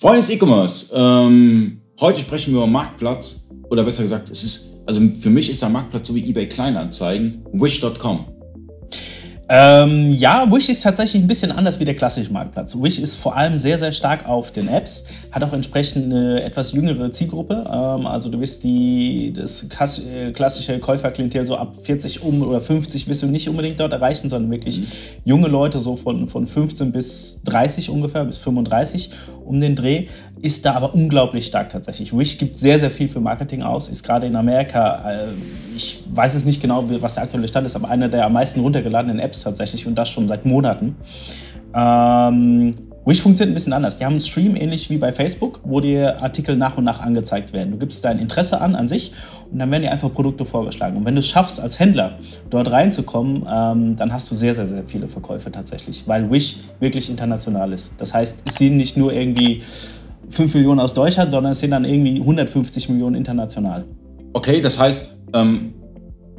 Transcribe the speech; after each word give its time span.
Freunde 0.00 0.20
des 0.20 0.30
E-Commerce, 0.30 0.94
ähm, 0.94 1.82
heute 2.00 2.20
sprechen 2.20 2.54
wir 2.54 2.60
über 2.60 2.66
Marktplatz 2.66 3.50
oder 3.68 3.84
besser 3.84 4.02
gesagt, 4.02 4.30
es 4.30 4.42
ist, 4.42 4.78
also 4.86 4.98
für 5.20 5.28
mich 5.28 5.50
ist 5.50 5.60
der 5.60 5.68
Marktplatz 5.68 6.08
so 6.08 6.14
wie 6.14 6.26
eBay 6.26 6.48
Kleinanzeigen, 6.48 7.44
wish.com. 7.52 8.24
Ähm, 9.52 10.12
ja, 10.12 10.46
Wish 10.48 10.68
ist 10.68 10.82
tatsächlich 10.82 11.20
ein 11.20 11.26
bisschen 11.26 11.50
anders 11.50 11.80
wie 11.80 11.84
der 11.84 11.96
klassische 11.96 12.32
Marktplatz. 12.32 12.76
Wish 12.80 13.00
ist 13.00 13.16
vor 13.16 13.36
allem 13.36 13.58
sehr, 13.58 13.78
sehr 13.78 13.90
stark 13.90 14.28
auf 14.28 14.52
den 14.52 14.68
Apps, 14.68 15.06
hat 15.32 15.42
auch 15.42 15.52
entsprechend 15.52 16.04
eine 16.04 16.40
etwas 16.44 16.70
jüngere 16.70 17.10
Zielgruppe. 17.10 17.64
Ähm, 17.66 18.06
also 18.06 18.30
du 18.30 18.38
wirst 18.38 18.62
die, 18.62 19.32
das 19.34 19.66
äh, 20.06 20.30
klassische 20.30 20.78
Käuferklientel 20.78 21.44
so 21.46 21.56
ab 21.56 21.76
40 21.82 22.22
um 22.22 22.42
oder 22.42 22.60
50 22.60 23.08
wirst 23.08 23.24
du 23.24 23.26
nicht 23.26 23.48
unbedingt 23.48 23.80
dort 23.80 23.92
erreichen, 23.92 24.28
sondern 24.28 24.52
wirklich 24.52 24.78
mhm. 24.78 24.86
junge 25.24 25.48
Leute 25.48 25.80
so 25.80 25.96
von, 25.96 26.28
von 26.28 26.46
15 26.46 26.92
bis 26.92 27.42
30 27.42 27.90
ungefähr, 27.90 28.24
bis 28.24 28.38
35 28.38 29.10
um 29.50 29.60
den 29.60 29.76
Dreh, 29.76 30.06
ist 30.40 30.64
da 30.64 30.74
aber 30.74 30.94
unglaublich 30.94 31.46
stark 31.46 31.70
tatsächlich. 31.70 32.16
Wish 32.16 32.38
gibt 32.38 32.56
sehr, 32.56 32.78
sehr 32.78 32.90
viel 32.90 33.08
für 33.08 33.20
Marketing 33.20 33.62
aus, 33.62 33.88
ist 33.88 34.02
gerade 34.02 34.26
in 34.26 34.36
Amerika, 34.36 35.10
äh, 35.10 35.26
ich 35.76 36.02
weiß 36.12 36.34
es 36.34 36.44
nicht 36.44 36.62
genau, 36.62 36.84
was 37.00 37.14
der 37.14 37.24
aktuelle 37.24 37.48
Stand 37.48 37.66
ist, 37.66 37.76
aber 37.76 37.88
einer 37.88 38.08
der 38.08 38.26
am 38.26 38.32
meisten 38.32 38.60
runtergeladenen 38.60 39.18
Apps 39.18 39.42
tatsächlich 39.42 39.86
und 39.86 39.96
das 39.96 40.08
schon 40.08 40.28
seit 40.28 40.46
Monaten. 40.46 40.96
Ähm, 41.74 42.74
Wish 43.06 43.22
funktioniert 43.22 43.52
ein 43.52 43.54
bisschen 43.54 43.72
anders. 43.72 43.96
Die 43.96 44.04
haben 44.04 44.12
einen 44.12 44.20
Stream 44.20 44.56
ähnlich 44.56 44.90
wie 44.90 44.98
bei 44.98 45.12
Facebook, 45.12 45.60
wo 45.64 45.80
dir 45.80 46.22
Artikel 46.22 46.56
nach 46.56 46.76
und 46.76 46.84
nach 46.84 47.00
angezeigt 47.00 47.52
werden. 47.52 47.72
Du 47.72 47.78
gibst 47.78 48.04
dein 48.04 48.18
Interesse 48.18 48.60
an 48.60 48.74
an 48.74 48.88
sich 48.88 49.12
und 49.50 49.58
dann 49.58 49.70
werden 49.70 49.82
dir 49.82 49.90
einfach 49.90 50.12
Produkte 50.12 50.44
vorgeschlagen. 50.44 50.98
Und 50.98 51.06
wenn 51.06 51.14
du 51.14 51.20
es 51.20 51.28
schaffst, 51.28 51.60
als 51.60 51.78
Händler 51.78 52.18
dort 52.50 52.70
reinzukommen, 52.70 53.46
ähm, 53.50 53.96
dann 53.96 54.12
hast 54.12 54.30
du 54.30 54.34
sehr, 54.34 54.54
sehr, 54.54 54.68
sehr 54.68 54.84
viele 54.86 55.08
Verkäufe 55.08 55.50
tatsächlich, 55.50 56.04
weil 56.06 56.30
Wish 56.30 56.56
wirklich 56.78 57.08
international 57.08 57.72
ist. 57.72 57.94
Das 57.96 58.12
heißt, 58.12 58.42
es 58.46 58.56
sind 58.56 58.76
nicht 58.76 58.98
nur 58.98 59.12
irgendwie 59.14 59.62
5 60.28 60.54
Millionen 60.54 60.80
aus 60.80 60.92
Deutschland, 60.92 61.30
sondern 61.30 61.52
es 61.52 61.60
sind 61.60 61.70
dann 61.70 61.86
irgendwie 61.86 62.20
150 62.20 62.90
Millionen 62.90 63.16
international. 63.16 63.86
Okay, 64.34 64.60
das 64.60 64.78
heißt, 64.78 65.16
ähm, 65.32 65.72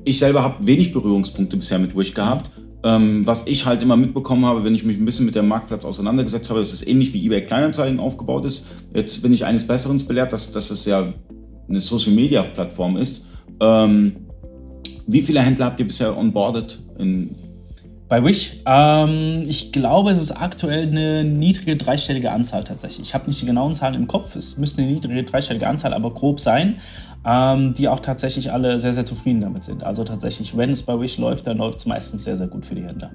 ich 0.06 0.20
selber 0.20 0.44
habe 0.44 0.66
wenig 0.66 0.94
Berührungspunkte 0.94 1.58
bisher 1.58 1.80
mit 1.80 1.96
Wish 1.98 2.14
gehabt. 2.14 2.52
Ähm, 2.84 3.28
was 3.28 3.46
ich 3.46 3.66
halt 3.66 3.84
immer 3.84 3.96
mitbekommen 3.96 4.46
habe, 4.46 4.64
wenn 4.64 4.74
ich 4.74 4.84
mich 4.84 4.98
ein 4.98 5.06
bisschen 5.06 5.28
mit 5.28 5.36
dem 5.36 5.48
Marktplatz 5.48 5.86
auseinandergesetzt 5.86 6.50
habe, 6.50 6.60
dass 6.60 6.74
es 6.74 6.86
ähnlich 6.86 7.14
wie 7.14 7.26
eBay 7.26 7.42
Kleinanzeigen 7.42 8.00
aufgebaut 8.00 8.46
ist. 8.46 8.66
Jetzt 8.94 9.22
bin 9.22 9.34
ich 9.34 9.46
eines 9.46 9.68
Besseren 9.68 10.04
belehrt, 10.08 10.34
dass, 10.34 10.52
dass 10.52 10.72
es 10.72 10.86
ja 10.86 11.14
eine 11.70 11.80
Social 11.80 12.14
Media 12.14 12.42
Plattform 12.42 12.98
ist. 12.98 13.28
Ähm, 13.60 14.16
wie 15.06 15.22
viele 15.22 15.42
Händler 15.42 15.66
habt 15.66 15.80
ihr 15.80 15.86
bisher 15.86 16.18
onboardet 16.18 16.80
in 16.98 17.36
bei 18.12 18.22
Wish? 18.26 18.58
Ähm, 18.66 19.44
ich 19.48 19.72
glaube, 19.72 20.12
es 20.12 20.22
ist 20.22 20.34
aktuell 20.34 20.86
eine 20.86 21.24
niedrige 21.24 21.78
dreistellige 21.78 22.30
Anzahl 22.34 22.66
tatsächlich. 22.66 23.08
Ich 23.08 23.14
habe 23.14 23.28
nicht 23.28 23.42
die 23.42 23.46
genauen 23.46 23.74
Zahlen 23.74 23.96
im 23.96 24.06
Kopf. 24.06 24.36
Es 24.36 24.58
müsste 24.58 24.82
eine 24.82 24.92
niedrige 24.92 25.24
dreistellige 25.24 25.66
Anzahl, 25.66 25.94
aber 25.94 26.14
grob 26.14 26.42
sein, 26.42 26.80
ähm, 27.26 27.74
die 27.74 27.88
auch 27.88 28.02
tatsächlich 28.02 28.52
alle 28.52 28.80
sehr, 28.80 28.92
sehr 28.92 29.06
zufrieden 29.06 29.40
damit 29.40 29.64
sind. 29.64 29.86
Also 29.86 30.04
tatsächlich, 30.04 30.58
wenn 30.58 30.72
es 30.72 30.84
bei 30.84 31.00
Wish 31.00 31.20
läuft, 31.20 31.48
dann 31.48 31.60
läuft 31.60 31.78
es 31.78 31.86
meistens 31.86 32.26
sehr, 32.26 32.36
sehr 32.36 32.48
gut 32.48 32.66
für 32.66 32.76
die 32.76 32.84
Händler. 32.84 33.12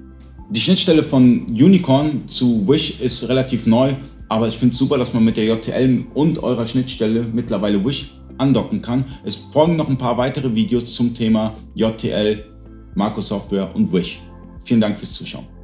Die 0.49 0.59
Schnittstelle 0.59 1.03
von 1.03 1.45
Unicorn 1.45 2.27
zu 2.27 2.67
Wish 2.67 2.99
ist 2.99 3.29
relativ 3.29 3.67
neu, 3.67 3.93
aber 4.29 4.47
ich 4.47 4.57
finde 4.57 4.73
es 4.73 4.79
super, 4.79 4.97
dass 4.97 5.13
man 5.13 5.23
mit 5.23 5.37
der 5.37 5.45
JTL 5.45 6.05
und 6.15 6.41
eurer 6.41 6.65
Schnittstelle 6.65 7.21
mittlerweile 7.21 7.85
Wish 7.85 8.15
andocken 8.39 8.81
kann. 8.81 9.05
Es 9.23 9.35
folgen 9.35 9.75
noch 9.75 9.89
ein 9.89 9.97
paar 9.99 10.17
weitere 10.17 10.55
Videos 10.55 10.95
zum 10.95 11.13
Thema 11.13 11.53
JTL, 11.75 12.43
Marco 12.95 13.21
Software 13.21 13.69
und 13.75 13.93
Wish. 13.93 14.21
Vielen 14.67 14.81
Dank 14.81 14.99
fürs 14.99 15.13
Zuschauen. 15.13 15.56